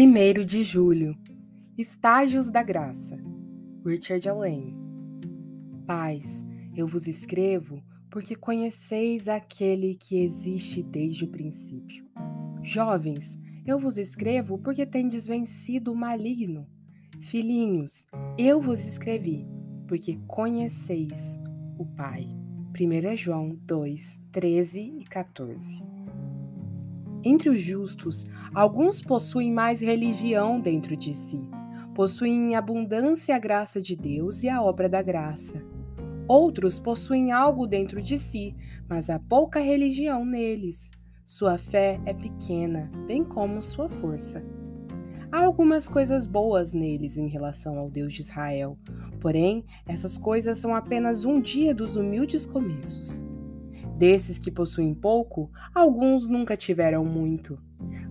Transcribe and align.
1 0.00 0.44
de 0.44 0.62
julho 0.62 1.18
Estágios 1.76 2.52
da 2.52 2.62
Graça 2.62 3.18
Richard 3.84 4.28
Allen 4.28 4.76
Pais, 5.88 6.44
eu 6.72 6.86
vos 6.86 7.08
escrevo 7.08 7.82
porque 8.08 8.36
conheceis 8.36 9.26
aquele 9.26 9.96
que 9.96 10.20
existe 10.20 10.84
desde 10.84 11.24
o 11.24 11.28
princípio. 11.28 12.06
Jovens, 12.62 13.36
eu 13.66 13.80
vos 13.80 13.98
escrevo 13.98 14.56
porque 14.56 14.86
tendes 14.86 15.26
vencido 15.26 15.90
o 15.90 15.96
maligno. 15.96 16.64
Filhinhos, 17.20 18.06
eu 18.38 18.60
vos 18.60 18.86
escrevi 18.86 19.48
porque 19.88 20.20
conheceis 20.28 21.40
o 21.76 21.84
Pai. 21.84 22.24
1 22.70 23.16
João 23.16 23.58
2, 23.66 24.22
13 24.30 24.94
e 25.00 25.04
14 25.04 25.97
entre 27.24 27.48
os 27.48 27.60
justos, 27.60 28.26
alguns 28.54 29.00
possuem 29.00 29.52
mais 29.52 29.80
religião 29.80 30.60
dentro 30.60 30.96
de 30.96 31.12
si, 31.12 31.48
possuem 31.94 32.50
em 32.50 32.54
abundância 32.56 33.34
a 33.34 33.38
graça 33.38 33.82
de 33.82 33.96
Deus 33.96 34.42
e 34.42 34.48
a 34.48 34.62
obra 34.62 34.88
da 34.88 35.02
graça. 35.02 35.64
Outros 36.28 36.78
possuem 36.78 37.32
algo 37.32 37.66
dentro 37.66 38.00
de 38.02 38.18
si, 38.18 38.54
mas 38.88 39.08
há 39.08 39.18
pouca 39.18 39.60
religião 39.60 40.24
neles. 40.24 40.90
Sua 41.24 41.58
fé 41.58 42.00
é 42.06 42.14
pequena, 42.14 42.90
bem 43.06 43.24
como 43.24 43.62
sua 43.62 43.88
força. 43.88 44.44
Há 45.30 45.44
algumas 45.44 45.88
coisas 45.88 46.24
boas 46.24 46.72
neles 46.72 47.18
em 47.18 47.28
relação 47.28 47.78
ao 47.78 47.90
Deus 47.90 48.14
de 48.14 48.20
Israel, 48.20 48.78
porém, 49.20 49.62
essas 49.86 50.16
coisas 50.16 50.58
são 50.58 50.74
apenas 50.74 51.26
um 51.26 51.40
dia 51.40 51.74
dos 51.74 51.96
humildes 51.96 52.46
começos. 52.46 53.27
Desses 53.98 54.38
que 54.38 54.48
possuem 54.48 54.94
pouco, 54.94 55.50
alguns 55.74 56.28
nunca 56.28 56.56
tiveram 56.56 57.04
muito. 57.04 57.58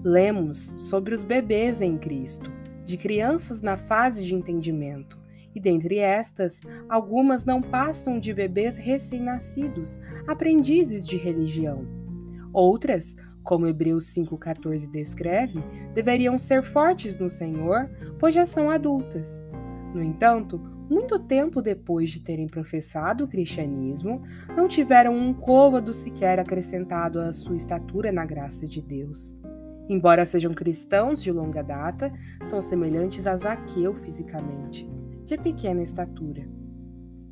Lemos 0.04 0.76
sobre 0.78 1.16
os 1.16 1.24
bebês 1.24 1.82
em 1.82 1.98
Cristo, 1.98 2.52
de 2.84 2.98
crianças 2.98 3.62
na 3.62 3.78
fase 3.78 4.26
de 4.26 4.36
entendimento, 4.36 5.18
e 5.56 5.62
dentre 5.62 5.98
estas, 6.00 6.60
algumas 6.90 7.46
não 7.46 7.62
passam 7.62 8.20
de 8.20 8.34
bebês 8.34 8.78
recém-nascidos, 8.78 9.98
aprendizes 10.28 11.08
de 11.08 11.16
religião. 11.16 11.88
Outras, 12.52 13.16
como 13.42 13.66
Hebreus 13.66 14.14
5,14 14.14 14.92
descreve, 14.92 15.64
deveriam 15.94 16.38
ser 16.38 16.64
fortes 16.64 17.18
no 17.18 17.30
Senhor, 17.30 17.90
pois 18.20 18.36
já 18.36 18.46
são 18.46 18.70
adultas. 18.70 19.42
No 19.94 20.04
entanto, 20.04 20.60
muito 20.90 21.20
tempo 21.20 21.62
depois 21.62 22.10
de 22.10 22.22
terem 22.22 22.48
professado 22.48 23.26
o 23.26 23.28
cristianismo, 23.28 24.22
não 24.56 24.68
tiveram 24.68 25.16
um 25.16 25.34
côvado 25.34 25.94
sequer 25.94 26.40
acrescentado 26.40 27.20
à 27.20 27.34
sua 27.34 27.56
estatura 27.56 28.12
na 28.12 28.26
graça 28.26 28.68
de 28.68 28.82
Deus. 28.82 29.38
Embora 29.90 30.26
sejam 30.26 30.54
cristãos 30.54 31.22
de 31.24 31.32
longa 31.32 31.62
data, 31.62 32.12
são 32.44 32.62
semelhantes 32.62 33.26
a 33.26 33.36
Zaqueu 33.38 33.94
fisicamente, 33.96 34.90
de 35.24 35.38
pequena 35.38 35.82
estatura. 35.82 36.48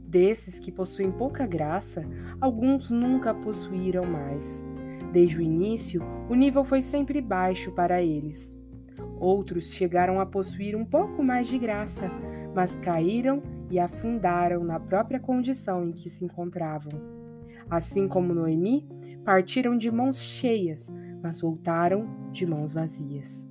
Desses 0.07 0.59
que 0.59 0.71
possuem 0.71 1.11
pouca 1.11 1.45
graça, 1.45 2.07
alguns 2.39 2.89
nunca 2.89 3.33
possuíram 3.33 4.05
mais. 4.05 4.63
Desde 5.11 5.37
o 5.37 5.41
início, 5.41 6.01
o 6.29 6.35
nível 6.35 6.63
foi 6.63 6.81
sempre 6.81 7.21
baixo 7.21 7.71
para 7.71 8.01
eles. 8.01 8.57
Outros 9.19 9.73
chegaram 9.73 10.19
a 10.19 10.25
possuir 10.25 10.75
um 10.75 10.85
pouco 10.85 11.23
mais 11.23 11.47
de 11.47 11.57
graça, 11.57 12.11
mas 12.53 12.75
caíram 12.75 13.41
e 13.69 13.79
afundaram 13.79 14.63
na 14.63 14.79
própria 14.79 15.19
condição 15.19 15.83
em 15.83 15.91
que 15.91 16.09
se 16.09 16.23
encontravam. 16.23 16.93
Assim 17.69 18.07
como 18.07 18.33
Noemi, 18.33 18.87
partiram 19.23 19.77
de 19.77 19.89
mãos 19.89 20.21
cheias, 20.21 20.91
mas 21.21 21.41
voltaram 21.41 22.29
de 22.31 22.45
mãos 22.45 22.71
vazias. 22.71 23.47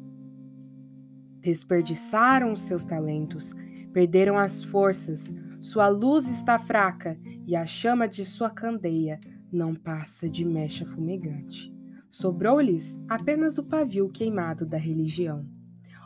Desperdiçaram 1.40 2.52
os 2.52 2.62
seus 2.62 2.84
talentos, 2.84 3.54
perderam 3.92 4.38
as 4.38 4.62
forças, 4.62 5.34
sua 5.60 5.88
luz 5.88 6.28
está 6.28 6.58
fraca 6.58 7.18
e 7.44 7.56
a 7.56 7.66
chama 7.66 8.06
de 8.06 8.24
sua 8.24 8.50
candeia 8.50 9.20
não 9.50 9.74
passa 9.74 10.28
de 10.28 10.44
mecha 10.44 10.86
fumegante. 10.86 11.73
Sobrou-lhes 12.14 13.02
apenas 13.08 13.58
o 13.58 13.64
pavio 13.64 14.08
queimado 14.08 14.64
da 14.64 14.78
religião. 14.78 15.44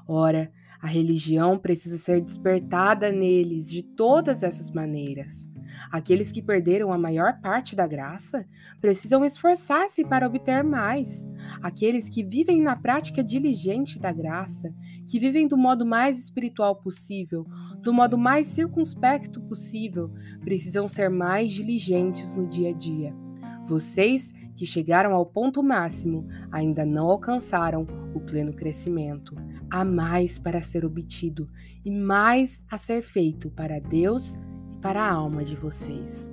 Ora, 0.06 0.50
a 0.80 0.86
religião 0.86 1.58
precisa 1.58 1.98
ser 1.98 2.22
despertada 2.22 3.12
neles 3.12 3.70
de 3.70 3.82
todas 3.82 4.42
essas 4.42 4.70
maneiras. 4.70 5.50
Aqueles 5.92 6.32
que 6.32 6.40
perderam 6.40 6.90
a 6.90 6.96
maior 6.96 7.38
parte 7.42 7.76
da 7.76 7.86
graça 7.86 8.48
precisam 8.80 9.22
esforçar-se 9.22 10.02
para 10.02 10.26
obter 10.26 10.64
mais. 10.64 11.28
Aqueles 11.60 12.08
que 12.08 12.24
vivem 12.24 12.62
na 12.62 12.74
prática 12.74 13.22
diligente 13.22 13.98
da 13.98 14.10
graça, 14.10 14.74
que 15.06 15.20
vivem 15.20 15.46
do 15.46 15.58
modo 15.58 15.84
mais 15.84 16.18
espiritual 16.18 16.76
possível, 16.76 17.46
do 17.82 17.92
modo 17.92 18.16
mais 18.16 18.46
circunspecto 18.46 19.42
possível, 19.42 20.10
precisam 20.40 20.88
ser 20.88 21.10
mais 21.10 21.52
diligentes 21.52 22.32
no 22.34 22.48
dia 22.48 22.70
a 22.70 22.72
dia. 22.72 23.27
Vocês 23.68 24.32
que 24.56 24.64
chegaram 24.64 25.14
ao 25.14 25.26
ponto 25.26 25.62
máximo 25.62 26.26
ainda 26.50 26.86
não 26.86 27.06
alcançaram 27.06 27.86
o 28.14 28.20
pleno 28.20 28.52
crescimento. 28.54 29.36
Há 29.70 29.84
mais 29.84 30.38
para 30.38 30.62
ser 30.62 30.86
obtido 30.86 31.48
e 31.84 31.90
mais 31.90 32.64
a 32.70 32.78
ser 32.78 33.02
feito 33.02 33.50
para 33.50 33.78
Deus 33.78 34.38
e 34.72 34.78
para 34.78 35.02
a 35.02 35.12
alma 35.12 35.44
de 35.44 35.54
vocês. 35.54 36.32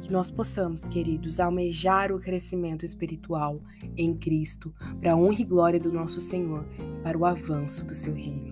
Que 0.00 0.10
nós 0.10 0.30
possamos, 0.30 0.86
queridos, 0.86 1.38
almejar 1.38 2.10
o 2.10 2.18
crescimento 2.18 2.84
espiritual 2.84 3.60
em 3.96 4.16
Cristo, 4.16 4.74
para 5.00 5.12
a 5.12 5.16
honra 5.16 5.40
e 5.40 5.44
glória 5.44 5.80
do 5.80 5.92
nosso 5.92 6.20
Senhor 6.20 6.66
e 6.78 7.02
para 7.02 7.18
o 7.18 7.26
avanço 7.26 7.86
do 7.86 7.94
seu 7.94 8.14
reino. 8.14 8.51